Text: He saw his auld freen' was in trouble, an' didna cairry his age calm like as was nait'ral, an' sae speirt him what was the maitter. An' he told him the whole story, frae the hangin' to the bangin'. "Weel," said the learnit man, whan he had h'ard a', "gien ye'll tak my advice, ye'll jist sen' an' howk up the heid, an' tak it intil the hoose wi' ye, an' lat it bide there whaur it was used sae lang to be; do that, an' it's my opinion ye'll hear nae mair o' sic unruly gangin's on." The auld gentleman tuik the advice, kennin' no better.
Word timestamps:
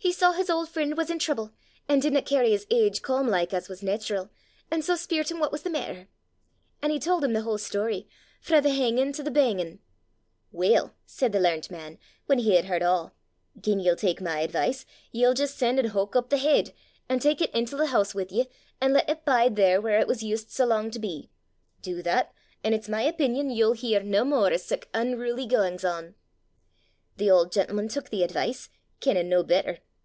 He 0.00 0.12
saw 0.12 0.32
his 0.32 0.48
auld 0.48 0.70
freen' 0.70 0.94
was 0.96 1.10
in 1.10 1.18
trouble, 1.18 1.52
an' 1.86 1.98
didna 2.00 2.22
cairry 2.22 2.50
his 2.52 2.66
age 2.70 3.02
calm 3.02 3.28
like 3.28 3.52
as 3.52 3.68
was 3.68 3.82
nait'ral, 3.82 4.30
an' 4.70 4.80
sae 4.80 4.94
speirt 4.94 5.30
him 5.30 5.38
what 5.38 5.52
was 5.52 5.64
the 5.64 5.70
maitter. 5.70 6.06
An' 6.80 6.90
he 6.90 6.98
told 6.98 7.24
him 7.24 7.34
the 7.34 7.42
whole 7.42 7.58
story, 7.58 8.08
frae 8.40 8.60
the 8.60 8.70
hangin' 8.70 9.12
to 9.14 9.22
the 9.22 9.30
bangin'. 9.30 9.80
"Weel," 10.50 10.94
said 11.04 11.32
the 11.32 11.40
learnit 11.40 11.70
man, 11.70 11.98
whan 12.26 12.38
he 12.38 12.54
had 12.54 12.66
h'ard 12.66 12.80
a', 12.82 13.12
"gien 13.60 13.80
ye'll 13.80 13.96
tak 13.96 14.22
my 14.22 14.40
advice, 14.40 14.86
ye'll 15.10 15.34
jist 15.34 15.58
sen' 15.58 15.78
an' 15.78 15.86
howk 15.86 16.16
up 16.16 16.30
the 16.30 16.38
heid, 16.38 16.72
an' 17.08 17.18
tak 17.18 17.42
it 17.42 17.52
intil 17.52 17.76
the 17.76 17.88
hoose 17.88 18.14
wi' 18.14 18.26
ye, 18.30 18.48
an' 18.80 18.94
lat 18.94 19.10
it 19.10 19.26
bide 19.26 19.56
there 19.56 19.78
whaur 19.78 19.98
it 19.98 20.08
was 20.08 20.22
used 20.22 20.50
sae 20.50 20.64
lang 20.64 20.90
to 20.90 21.00
be; 21.00 21.28
do 21.82 22.00
that, 22.02 22.32
an' 22.64 22.72
it's 22.72 22.88
my 22.88 23.02
opinion 23.02 23.50
ye'll 23.50 23.72
hear 23.74 24.00
nae 24.00 24.22
mair 24.22 24.52
o' 24.52 24.56
sic 24.56 24.88
unruly 24.94 25.44
gangin's 25.44 25.84
on." 25.84 26.14
The 27.18 27.30
auld 27.30 27.52
gentleman 27.52 27.88
tuik 27.88 28.08
the 28.08 28.22
advice, 28.22 28.70
kennin' 29.00 29.28
no 29.28 29.42
better. 29.42 29.80